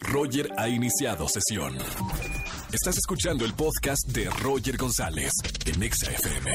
[0.00, 1.76] Roger ha iniciado sesión.
[2.72, 5.32] Estás escuchando el podcast de Roger González
[5.66, 6.52] en Exa FM.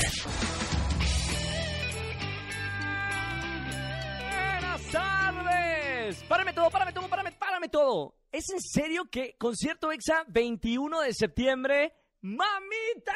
[4.19, 6.24] Buenas tardes.
[6.27, 8.16] Párame todo, párame todo, párame, párame todo.
[8.32, 11.93] ¿Es en serio que concierto EXA 21 de septiembre?
[12.21, 13.15] ¡Mamita!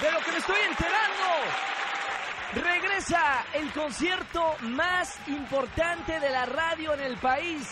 [0.00, 1.24] De lo que me estoy enterando.
[2.54, 7.66] Regresa el concierto más importante de la radio en el país.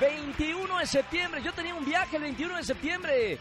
[0.00, 1.42] 21 de septiembre.
[1.42, 3.38] Yo tenía un viaje el 21 de septiembre.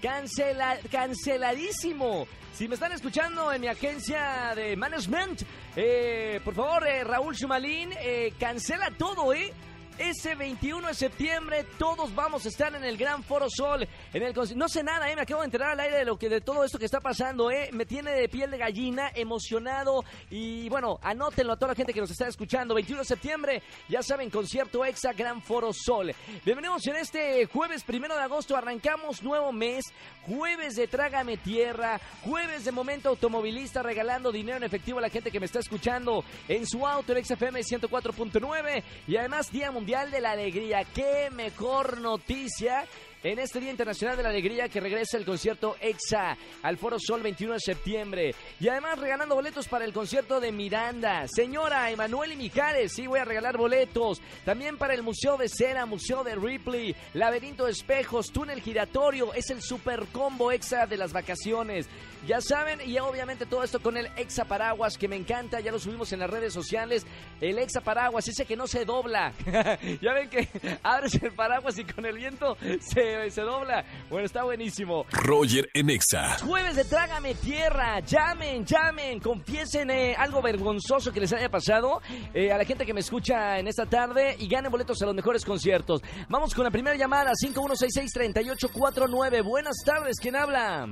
[0.00, 2.26] Cancela, canceladísimo.
[2.52, 5.42] Si me están escuchando en mi agencia de management,
[5.76, 9.52] eh, por favor, eh, Raúl Chumalín, eh, cancela todo, ¿eh?
[9.98, 13.86] Ese 21 de septiembre todos vamos a estar en el Gran Foro Sol.
[14.14, 16.28] En el no sé nada, eh, me acabo de enterar al aire de lo que
[16.28, 17.70] de todo esto que está pasando, eh.
[17.72, 22.00] Me tiene de piel de gallina, emocionado y bueno, anótenlo a toda la gente que
[22.00, 22.76] nos está escuchando.
[22.76, 26.14] 21 de septiembre, ya saben, concierto Exa Gran Foro Sol.
[26.44, 29.84] Bienvenidos en este jueves primero de agosto, arrancamos nuevo mes,
[30.26, 35.32] jueves de Trágame Tierra, jueves de Momento Automovilista regalando dinero en efectivo a la gente
[35.32, 40.32] que me está escuchando en su auto, el XFM 104.9 y además Día de la
[40.32, 40.84] Alegría.
[40.84, 42.84] ¡Qué mejor noticia!
[43.24, 47.22] En este Día Internacional de la Alegría que regresa el concierto EXA al Foro Sol
[47.22, 48.34] 21 de septiembre.
[48.60, 51.24] Y además regalando boletos para el concierto de Miranda.
[51.26, 54.20] Señora Emanuel y Mijares, sí voy a regalar boletos.
[54.44, 59.32] También para el Museo de Cera, Museo de Ripley, Laberinto de Espejos, Túnel Giratorio.
[59.32, 61.88] Es el super combo EXA de las vacaciones.
[62.26, 65.78] Ya saben, y obviamente todo esto con el Exa Paraguas que me encanta, ya lo
[65.78, 67.06] subimos en las redes sociales.
[67.40, 69.32] El Exa Paraguas, ese que no se dobla.
[70.02, 70.48] ya ven que
[70.82, 73.84] abres el paraguas y con el viento se, se dobla.
[74.10, 75.06] Bueno, está buenísimo.
[75.10, 76.38] Roger en Exa.
[76.40, 78.00] Jueves de Trágame Tierra.
[78.00, 82.02] Llamen, llamen, confiesen eh, algo vergonzoso que les haya pasado
[82.34, 85.14] eh, a la gente que me escucha en esta tarde y ganen boletos a los
[85.14, 86.02] mejores conciertos.
[86.28, 89.44] Vamos con la primera llamada, 5166-3849.
[89.44, 90.86] Buenas tardes, ¿quién habla?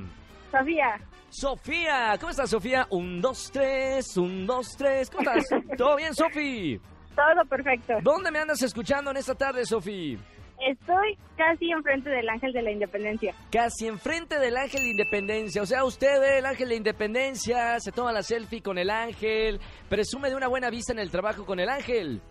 [0.58, 2.86] Sofía, Sofía, ¿cómo estás, Sofía?
[2.90, 5.10] Un, dos, tres, un, dos, tres.
[5.10, 5.44] ¿Cómo estás?
[5.76, 6.80] ¿Todo bien, Sofi?
[7.14, 7.94] todo perfecto.
[8.02, 10.18] ¿Dónde me andas escuchando en esta tarde, Sofi?
[10.66, 13.34] Estoy casi enfrente del Ángel de la Independencia.
[13.50, 15.62] Casi enfrente del Ángel de Independencia.
[15.62, 19.60] O sea, usted ve el Ángel de Independencia, se toma la selfie con el Ángel,
[19.88, 22.22] presume de una buena vista en el trabajo con el Ángel.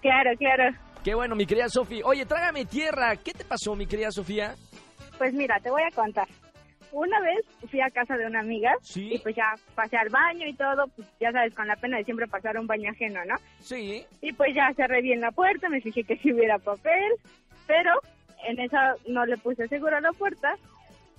[0.00, 0.76] Claro, claro.
[1.02, 2.00] Qué bueno, mi querida Sofi.
[2.04, 3.16] Oye, trágame tierra.
[3.16, 4.54] ¿Qué te pasó, mi querida Sofía?
[5.18, 6.28] Pues mira, te voy a contar.
[6.92, 9.14] Una vez fui a casa de una amiga Sí.
[9.14, 12.04] y pues ya pasé al baño y todo, pues ya sabes, con la pena de
[12.04, 13.34] siempre pasar a un baño ajeno, ¿no?
[13.60, 14.04] Sí.
[14.20, 17.12] Y pues ya cerré bien la puerta, me fijé que si hubiera papel,
[17.66, 17.92] pero
[18.46, 20.54] en esa no le puse seguro a la puerta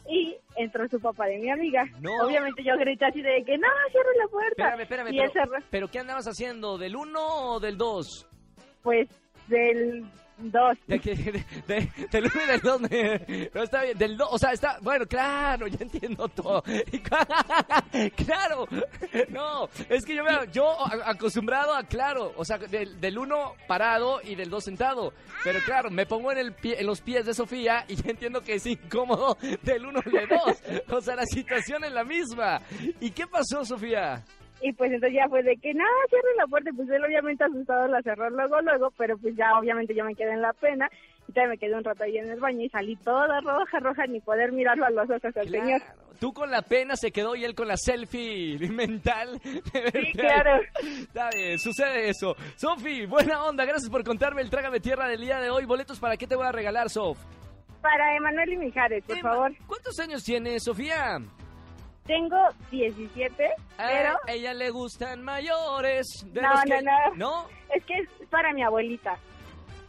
[0.07, 1.85] y entró su papá de mi amiga.
[2.01, 2.11] No.
[2.25, 4.63] Obviamente yo grité así de que no, cierre la puerta.
[4.75, 5.13] Espérame, espérame.
[5.13, 6.77] y él Pero, cerró, ¿pero qué andabas haciendo?
[6.77, 8.27] ¿Del 1 o del 2?
[8.83, 9.07] pues
[9.47, 10.05] del
[10.37, 10.77] dos.
[10.87, 12.81] De, que- de, de- del 1 y del 2.
[12.89, 13.97] Pero está bien.
[13.97, 14.27] Del 2.
[14.31, 14.77] O sea, está.
[14.81, 16.63] Bueno, claro, ya entiendo todo.
[18.15, 18.67] Claro.
[19.29, 22.33] No, es que yo, me- yo acostumbrado a, claro.
[22.37, 25.13] O sea, del, del 1 parado y del 2 sentado.
[25.43, 28.41] Pero claro, me pongo en, el pie, en los pies de Sofía y ya entiendo
[28.41, 30.39] que es incómodo del 1 y del 2.
[30.97, 32.61] O sea, la situación es la misma.
[32.99, 34.23] ¿Y qué pasó, Sofía?
[34.65, 36.69] Y pues entonces ya fue de que no, cierre la puerta.
[36.69, 40.15] Y pues él obviamente asustado la cerró luego, luego, pero pues ya obviamente yo me
[40.15, 40.89] quedé en la pena.
[41.27, 44.05] Y también me quedé un rato ahí en el baño y salí toda roja, roja,
[44.07, 45.81] ni poder mirarlo a los ojos al señor.
[46.17, 49.37] Tú con la pena se quedó y él con la selfie mental.
[49.43, 49.61] Sí,
[50.13, 50.61] claro.
[50.81, 52.33] Está bien, sucede eso.
[52.55, 55.65] Sofi, buena onda, gracias por contarme el Trágame Tierra del día de hoy.
[55.65, 57.17] Boletos para qué te voy a regalar, Sof.
[57.81, 59.51] Para Emanuel y Mijares, por favor.
[59.67, 61.19] ¿Cuántos años tiene Sofía?
[62.05, 62.37] Tengo
[62.71, 63.45] 17,
[63.77, 66.05] Ah, pero A ella le gustan mayores.
[66.27, 67.15] de No, los no, no.
[67.15, 67.47] ¿No?
[67.73, 69.17] es que es para mi abuelita.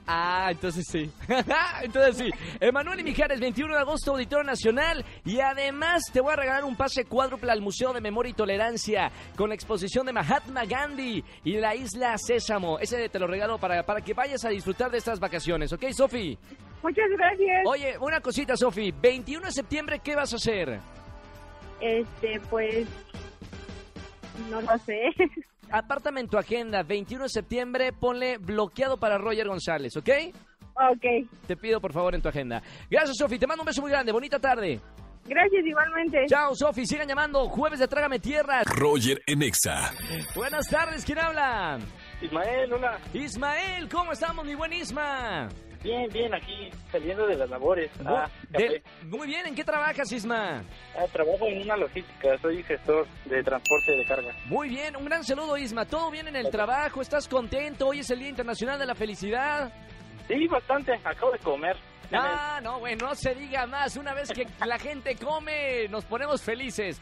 [0.07, 1.11] Ah, entonces sí.
[1.83, 2.31] entonces sí.
[2.61, 5.03] Emanuel y Mijares, 21 de agosto, Auditorio Nacional.
[5.25, 9.11] Y además te voy a regalar un pase cuádruple al Museo de Memoria y Tolerancia
[9.35, 12.79] con la exposición de Mahatma Gandhi y la isla Sésamo.
[12.79, 16.39] Ese te lo regalo para, para que vayas a disfrutar de estas vacaciones, ¿ok, Sofi?
[16.83, 17.63] Muchas gracias.
[17.67, 18.93] Oye, una cosita, Sofi.
[18.93, 20.81] 21 de septiembre, ¿qué vas a hacer?
[21.85, 22.87] Este, pues,
[24.51, 25.11] no lo sé.
[25.71, 26.83] Apártame en tu agenda.
[26.83, 30.09] 21 de septiembre, ponle bloqueado para Roger González, ¿ok?
[30.75, 31.29] ok.
[31.47, 32.63] Te pido, por favor, en tu agenda.
[32.91, 33.39] Gracias, Sofi.
[33.39, 34.13] Te mando un beso muy grande.
[34.13, 34.81] Bonita tarde.
[35.27, 36.25] Gracias igualmente.
[36.27, 36.87] Chao, Sofi.
[36.87, 37.49] Sigan llamando.
[37.49, 38.63] Jueves de Trágame Tierra.
[38.65, 39.93] Roger en Exa.
[40.35, 41.05] Buenas tardes.
[41.05, 41.79] ¿Quién habla?
[42.21, 42.99] Ismael, hola.
[43.13, 43.89] Ismael.
[43.89, 45.49] ¿Cómo estamos, mi buen Isma?
[45.85, 47.91] Bien, bien, aquí saliendo de las labores.
[48.07, 49.47] Ah, De- muy bien.
[49.47, 50.63] ¿En qué trabajas, Isma?
[50.97, 54.35] Ah, trabajo en una logística, soy gestor de transporte de carga.
[54.47, 54.97] Muy bien.
[54.97, 55.85] Un gran saludo, Isma.
[55.85, 57.03] ¿Todo bien en el trabajo?
[57.03, 57.89] ¿Estás contento?
[57.89, 59.71] Hoy es el Día Internacional de la Felicidad.
[60.27, 60.93] Sí, bastante.
[61.05, 61.77] Acabo de comer.
[62.13, 63.97] Ah, no, bueno, no se diga más.
[63.97, 66.99] Una vez que la gente come, nos ponemos felices.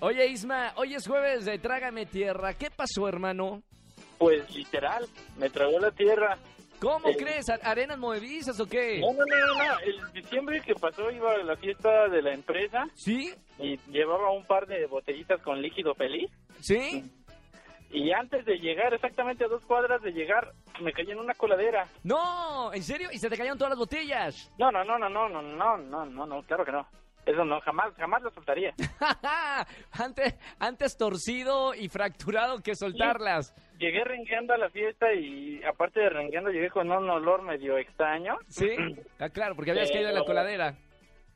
[0.00, 2.54] Oye, Isma, hoy es jueves de Trágame Tierra.
[2.54, 3.62] ¿Qué pasó, hermano?
[4.18, 5.06] Pues literal,
[5.36, 6.38] me tragó la tierra.
[6.84, 7.16] ¿Cómo Eh.
[7.18, 7.48] crees?
[7.48, 9.00] ¿A- ¿Arenas movedizas o qué?
[9.00, 9.78] No, no, no, no, no.
[9.80, 13.34] El diciembre que pasó iba a la fiesta de la empresa ¿Sí?
[13.58, 16.30] y llevaba un par de botellitas con líquido feliz.
[16.60, 17.02] ¿Sí?
[17.90, 21.86] Y antes de llegar, exactamente a dos cuadras de llegar, me caí en una coladera.
[22.02, 23.08] No, ¿en serio?
[23.12, 24.50] ¿Y se te cayeron todas las botellas?
[24.58, 26.86] No, no, no, no, no, no, no, no, no, no, claro que no.
[27.26, 28.74] Eso no, jamás, jamás lo soltaría.
[29.92, 33.54] antes, antes torcido y fracturado que soltarlas.
[33.78, 38.36] Llegué rengueando a la fiesta y aparte de rengueando llegué con un olor medio extraño.
[38.48, 38.68] ¿Sí?
[39.20, 40.74] Ah, claro, porque habías caído en la coladera.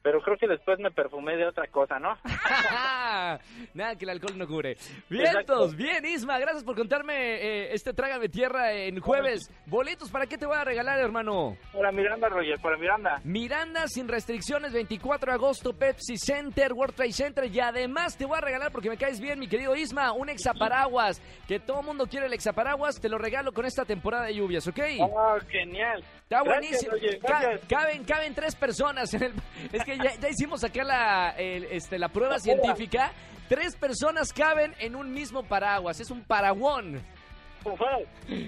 [0.09, 2.17] Pero creo que después me perfumé de otra cosa, ¿no?
[3.75, 4.79] Nada que el alcohol no cure.
[5.11, 9.51] Vientos, bien Isma, gracias por contarme eh, este Trágame Tierra en jueves.
[9.67, 11.59] Boletos, ¿para qué te voy a regalar, hermano?
[11.75, 13.21] Para Miranda, Roger, para Miranda.
[13.23, 17.45] Miranda sin restricciones, 24 de agosto, Pepsi Center, World Trade Center.
[17.45, 21.21] Y además te voy a regalar, porque me caes bien, mi querido Isma, un exaparaguas.
[21.47, 24.79] Que todo mundo quiere el exaparaguas, te lo regalo con esta temporada de lluvias, ¿ok?
[25.03, 26.03] Ah, genial.
[26.23, 26.93] Está Gracias, buenísimo.
[26.93, 29.13] Roger, Ca- caben, caben tres personas.
[29.15, 29.33] En el,
[29.73, 32.61] es que ya, ya hicimos acá la, el- este, la prueba La prueba.
[32.62, 33.12] científica.
[33.49, 36.00] Tres personas caben en un mismo paraguas.
[36.00, 37.03] Es un paraguón.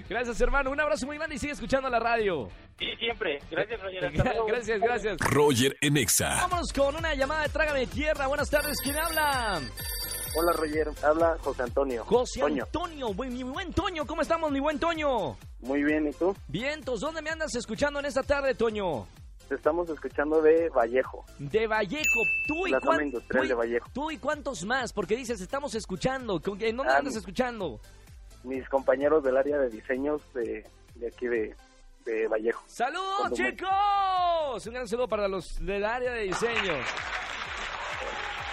[0.09, 0.71] Gracias, hermano.
[0.71, 2.49] Un abrazo muy grande y sigue escuchando la radio.
[2.79, 3.39] Sí, siempre.
[3.51, 4.05] Gracias, Roger.
[4.05, 4.45] Hasta luego.
[4.45, 5.17] gracias, gracias.
[5.19, 6.29] Roger en Exa.
[6.41, 8.27] Vámonos con una llamada de Trágame Tierra.
[8.27, 8.77] Buenas tardes.
[8.83, 9.59] ¿Quién habla?
[10.33, 12.05] Hola Roger, habla José Antonio.
[12.05, 12.63] José Toño.
[12.63, 13.13] Antonio.
[13.13, 14.05] Mi buen Toño.
[14.05, 15.37] ¿Cómo estamos, mi buen Toño?
[15.59, 16.35] Muy bien, ¿y tú?
[16.47, 17.01] Vientos.
[17.01, 19.05] ¿Dónde me andas escuchando en esta tarde, Toño?
[19.51, 22.21] Te estamos escuchando de Vallejo, De Vallejo.
[22.47, 23.89] ¿Tú y, la zona cuán- industrial tú y- de Vallejo.
[23.91, 24.93] ¿Tú y cuántos más?
[24.93, 26.41] Porque dices, estamos escuchando.
[26.41, 27.81] ¿Con- ¿En dónde Ah, andas escuchando?
[28.45, 30.65] Mis compañeros del área de diseños de,
[30.95, 31.53] de aquí de,
[32.05, 32.63] de Vallejo.
[32.65, 34.67] ¡Saludos, me- chicos!
[34.67, 36.71] Un gran saludo para los del área de diseño.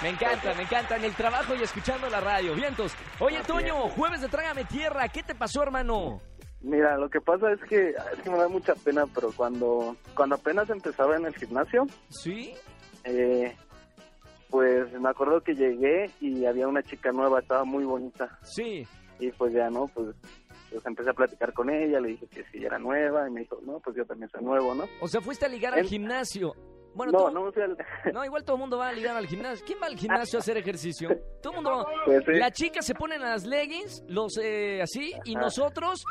[0.03, 0.97] Me encanta, me encanta.
[0.97, 2.57] En el trabajo y escuchando la radio.
[2.57, 2.93] Vientos.
[3.21, 5.09] Oye, Así Toño, jueves de Trágame Tierra.
[5.11, 6.21] ¿Qué te pasó, hermano?
[6.61, 10.35] Mira, lo que pasa es que, es que me da mucha pena, pero cuando, cuando
[10.35, 12.53] apenas empezaba en el gimnasio, ¿Sí?
[13.05, 13.55] eh,
[14.51, 18.39] pues me acuerdo que llegué y había una chica nueva, estaba muy bonita.
[18.43, 18.87] Sí.
[19.21, 19.89] Y pues ya, ¿no?
[19.89, 20.15] Pues,
[20.71, 23.59] pues empecé a platicar con ella, le dije que sí era nueva y me dijo,
[23.65, 24.85] no, pues yo también soy nuevo, ¿no?
[25.01, 26.55] O sea, fuiste a ligar al gimnasio.
[26.95, 27.67] Bueno, no, todo- no, o sea,
[28.13, 29.65] no, igual todo el mundo va a ligar al gimnasio.
[29.67, 31.11] ¿Quién va al gimnasio a hacer ejercicio?
[31.43, 31.87] Todo el mundo va.
[32.05, 32.33] pues sí.
[32.33, 36.05] La chica se pone en las leggings, los eh, así, y nosotros,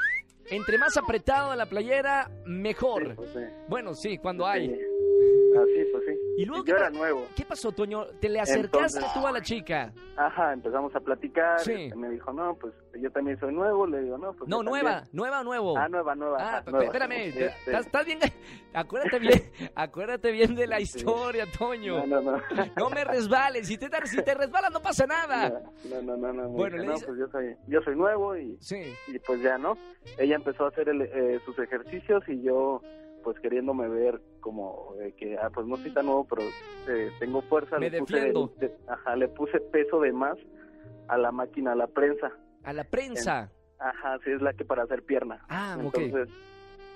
[0.50, 3.10] entre más apretado la playera, mejor.
[3.10, 3.40] Sí, pues sí.
[3.68, 4.66] Bueno, sí, cuando hay.
[4.70, 6.17] Así, pues sí.
[6.38, 7.26] Y luego, yo ¿qué, era nuevo.
[7.36, 8.06] ¿qué pasó, Toño?
[8.22, 9.92] ¿Te le acercaste Entonces- tú a la chica?
[10.16, 11.60] Ajá, empezamos a platicar.
[11.60, 11.72] Sí.
[11.74, 13.86] este, me dijo, no, pues yo también soy nuevo.
[13.88, 14.48] Le digo, no, pues.
[14.50, 15.10] No, nueva, también.
[15.14, 15.78] nueva o nuevo.
[15.78, 16.38] Ah, nueva, nueva.
[16.40, 16.86] Ah, ajá, pe- nueva.
[16.86, 18.20] espérame, Este, ¿estás, estás bien?
[18.74, 19.42] Acuérdate bien,
[19.76, 22.06] acuérdate bien de la historia, Toño.
[22.06, 22.42] No, no, no.
[22.78, 25.62] No me resbales, si te, si te resbalas no pasa nada.
[25.90, 26.50] No, no, no, no.
[26.50, 28.94] Bueno, le no, pues yo soy, yo soy nuevo y, Sí.
[29.08, 29.76] y pues ya, ¿no?
[30.20, 32.82] Ella empezó a hacer el, eh, sus ejercicios y yo,
[33.28, 36.44] pues queriéndome ver como eh, que, ah, pues no soy tan nuevo, pero
[36.88, 37.78] eh, tengo fuerza.
[37.78, 38.54] Me le puse, defiendo.
[38.58, 40.38] de- ajá, le puse peso de más
[41.10, 42.32] a la máquina, a la prensa.
[42.64, 43.52] A la prensa.
[43.80, 45.44] Ajá, sí, es la que para hacer pierna.
[45.50, 45.98] Ah, ok.
[45.98, 46.30] Entonces,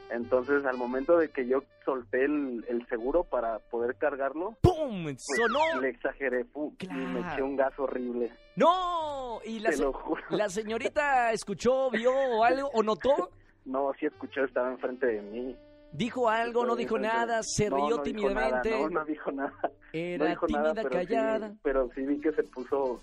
[0.10, 5.04] entonces al momento de que yo solté el, el seguro para poder cargarlo, ¡Pum!
[5.04, 5.82] pues, Sonó.
[5.82, 8.32] le exageré fu, y me eché un gas horrible.
[8.56, 9.42] ¡No!
[9.44, 9.84] ¿Y la, se-
[10.30, 13.32] la señorita escuchó, vio o algo o notó?
[13.64, 15.56] No, sí escuchó, estaba enfrente de mí.
[15.94, 16.66] ¿Dijo algo?
[16.66, 17.42] ¿No dijo nada?
[17.44, 18.70] ¿Se no, rió no dijo tímidamente?
[18.72, 19.72] nada, no, no dijo nada.
[19.94, 21.50] Era dijo tímida, nada, pero callada.
[21.50, 23.02] Sí, pero sí vi que se puso,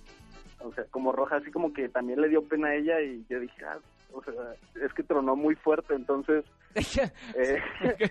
[0.60, 3.40] o sea, como roja, así como que también le dio pena a ella y yo
[3.40, 3.78] dije, ah,
[4.12, 4.32] o sea,
[4.82, 6.44] es que tronó muy fuerte, entonces,
[7.34, 7.62] eh,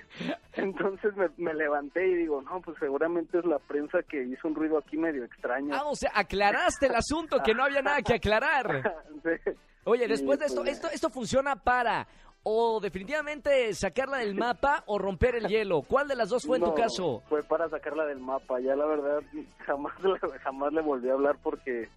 [0.53, 4.55] entonces me, me levanté y digo, no, pues seguramente es la prensa que hizo un
[4.55, 5.73] ruido aquí medio extraño.
[5.73, 8.93] ah, o sea, aclaraste el asunto, que no había nada que aclarar.
[9.23, 9.51] Sí.
[9.85, 12.05] Oye, después de esto, pues, esto, esto funciona para
[12.49, 15.81] o definitivamente sacarla del mapa o romper el hielo.
[15.81, 17.21] ¿Cuál de las dos fue en tu caso?
[17.27, 18.61] Fue para sacarla del mapa.
[18.61, 19.19] Ya la verdad
[19.65, 21.89] jamás le, jamás le volví a hablar porque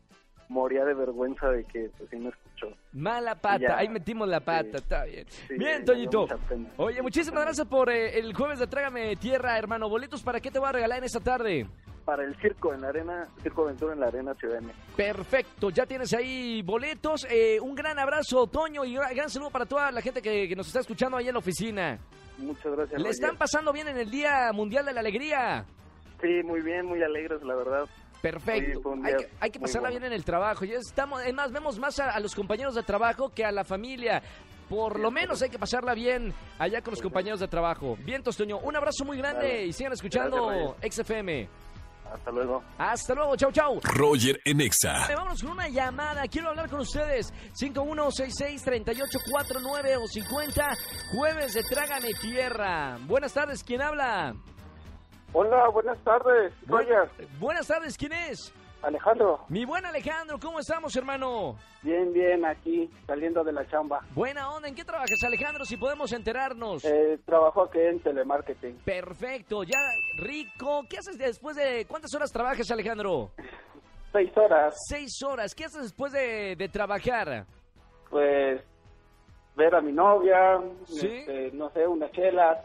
[0.49, 2.67] moría de vergüenza de que pues sí me escuchó.
[2.93, 3.79] Mala pata, Ya.
[3.79, 4.77] ahí metimos la pata, Sí.
[4.79, 5.27] está bien.
[5.29, 6.27] Sí, bien, Toñito.
[6.79, 9.89] Oye, muchísimas gracias por eh, el jueves de Trágame Tierra, hermano.
[9.89, 11.69] Boletos, ¿para qué te voy a regalar en esta tarde?
[12.11, 14.85] Para el circo en la arena, Circo Aventura en la arena Ciudad de México.
[14.97, 17.25] Perfecto, ya tienes ahí boletos.
[17.31, 20.57] Eh, un gran abrazo, Toño, y gran, gran saludo para toda la gente que, que
[20.57, 22.01] nos está escuchando ahí en la oficina.
[22.39, 22.99] Muchas gracias.
[23.01, 23.11] ¿Le Roger.
[23.13, 25.65] están pasando bien en el Día Mundial de la Alegría?
[26.21, 27.85] Sí, muy bien, muy alegres, la verdad.
[28.21, 28.81] Perfecto.
[28.83, 30.01] Sí, un hay, que, hay que muy pasarla bueno.
[30.01, 30.65] bien en el trabajo.
[30.65, 34.21] Ya estamos, además, vemos más a, a los compañeros de trabajo que a la familia.
[34.69, 37.97] por lo menos hay que pasarla bien allá con los compañeros de trabajo.
[38.05, 41.49] Bien, Toño, un abrazo muy grande y sigan escuchando Gracias, XFM.
[42.13, 42.63] Hasta luego.
[42.79, 43.81] Hasta luego, chau, chau.
[43.83, 45.07] Roger en Exa.
[45.09, 46.27] Vámonos con una llamada.
[46.29, 47.33] Quiero hablar con ustedes.
[47.55, 50.69] 5166-3849 o 50.
[51.13, 52.99] Jueves de Trágame Tierra.
[53.07, 54.35] Buenas tardes, ¿quién habla?
[55.33, 56.53] Hola, buenas tardes.
[56.67, 58.53] Roger, Buenas tardes, ¿quién es?
[58.83, 59.45] Alejandro.
[59.49, 61.57] Mi buen Alejandro, ¿cómo estamos, hermano?
[61.83, 64.01] Bien, bien, aquí saliendo de la chamba.
[64.15, 65.65] Buena onda, ¿en qué trabajas, Alejandro?
[65.65, 66.85] Si podemos enterarnos.
[66.85, 68.77] Eh, trabajo aquí en telemarketing.
[68.85, 69.79] Perfecto, ya
[70.19, 70.83] rico.
[70.89, 71.85] ¿Qué haces después de...
[71.87, 73.31] ¿Cuántas horas trabajas, Alejandro?
[74.13, 75.55] Seis horas, Seis horas.
[75.55, 77.47] ¿Qué haces después de, de trabajar?
[78.11, 78.61] pues,
[79.57, 81.07] ver a mi novia, ¿Sí?
[81.07, 82.59] este, no sé, unas chelas,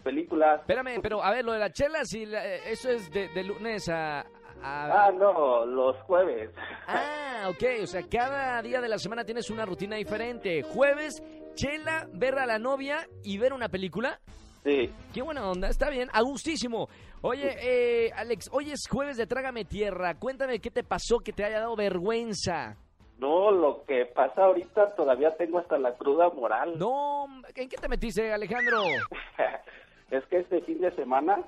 [0.00, 0.60] películas.
[0.60, 3.44] Espérame, pero a ver, lo de la chela, si la- eh, eso es de, de
[3.44, 4.20] lunes a...
[4.20, 4.26] a-
[4.62, 6.50] Ah, no, los jueves.
[6.86, 10.62] Ah, ok, o sea, cada día de la semana tienes una rutina diferente.
[10.62, 11.22] Jueves,
[11.54, 14.20] chela, ver a la novia y ver una película.
[14.62, 16.88] Sí, Qué buena onda, está bien, a gustísimo.
[17.22, 20.14] Oye, eh, Alex, hoy es jueves de Trágame Tierra.
[20.16, 22.76] Cuéntame qué te pasó que te haya dado vergüenza.
[23.18, 26.78] no, lo que pasa ahorita todavía tengo hasta la cruda moral.
[26.78, 28.82] No, ¿en qué te metiste, Alejandro?
[30.10, 31.42] es que este fin de semana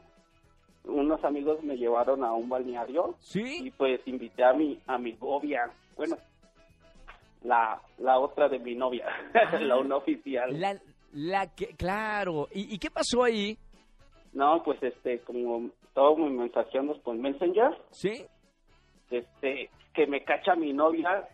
[0.84, 3.72] unos amigos me llevaron a un balneario y ¿Sí?
[3.76, 6.16] pues invité a mi a mi novia, bueno,
[7.42, 9.06] la la otra de mi novia,
[9.60, 10.58] la una oficial.
[10.60, 10.80] La,
[11.12, 12.48] la que, claro.
[12.52, 13.56] ¿Y, y qué pasó ahí?
[14.32, 18.24] No, pues este como todos mis mensajeando por Messenger, ¿Sí?
[19.10, 21.28] este que me cacha mi novia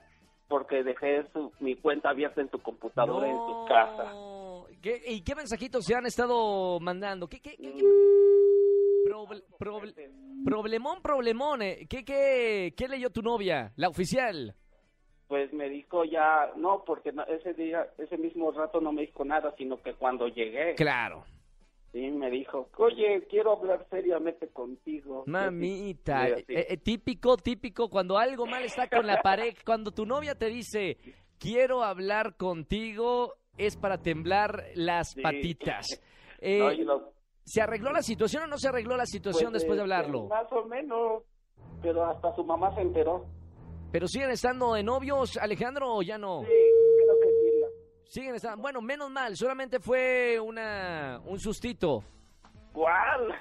[0.49, 4.13] porque dejé su, mi cuenta abierta en su computadora en su casa.
[4.81, 7.29] ¿Qué- ¿Y qué mensajitos se han estado mandando?
[7.29, 7.85] ¿Qué, qué, qué- qué-
[9.11, 10.11] proble- proble-
[10.45, 11.63] problemón, problemón.
[11.63, 11.87] eh.
[11.89, 13.73] ¿Qué, qué, ¿Qué leyó tu novia?
[13.77, 14.55] La oficial.
[15.27, 19.55] Pues me dijo ya, no, porque ese día, ese mismo rato no me dijo nada,
[19.59, 21.25] sino que cuando llegué, Claro.
[21.93, 25.25] sí, me dijo, oye, quiero hablar seriamente contigo.
[25.27, 30.35] Mamita, eh, eh, típico, típico, cuando algo mal está con la pareja, cuando tu novia
[30.35, 30.97] te dice,
[31.39, 35.21] quiero hablar contigo, es para temblar las Sí.
[35.23, 35.87] patitas.
[36.41, 37.13] Eh, No, y lo-
[37.45, 40.29] ¿Se arregló la situación o no se arregló la situación pues, después de este, hablarlo?
[40.29, 41.23] Más o menos,
[41.83, 43.27] pero hasta su mamá se enteró.
[43.91, 46.43] ¿Pero siguen estando de novios, Alejandro, o ya no?
[46.43, 48.11] Sí, creo que sí.
[48.21, 48.63] Siguen estando.
[48.63, 52.05] Bueno, menos mal, solamente fue una un sustito.
[52.73, 53.35] ¿Cuál?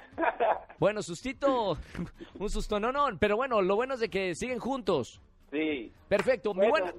[0.80, 1.76] Bueno, sustito,
[2.40, 5.20] un susto, no, no, pero bueno, lo bueno es de que siguen juntos.
[5.50, 5.92] Sí.
[6.08, 6.92] Perfecto, mi buena.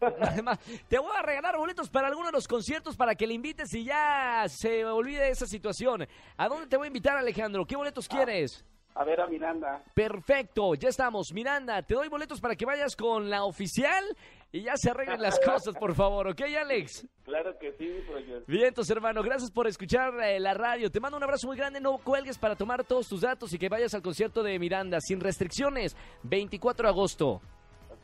[0.20, 3.72] Además, te voy a regalar boletos para alguno de los conciertos para que le invites
[3.74, 6.06] y ya se olvide esa situación.
[6.36, 7.66] ¿A dónde te voy a invitar, Alejandro?
[7.66, 8.64] ¿Qué boletos quieres?
[8.94, 9.82] A ver a Miranda.
[9.94, 11.32] Perfecto, ya estamos.
[11.32, 14.04] Miranda, te doy boletos para que vayas con la oficial
[14.50, 17.06] y ya se arreglen las cosas, por favor, ¿ok, Alex?
[17.22, 18.42] Claro que sí, Roger.
[18.46, 20.90] Vientos, hermano, gracias por escuchar eh, la radio.
[20.90, 21.80] Te mando un abrazo muy grande.
[21.80, 25.20] No cuelgues para tomar todos tus datos y que vayas al concierto de Miranda sin
[25.20, 25.94] restricciones.
[26.22, 27.42] 24 de agosto.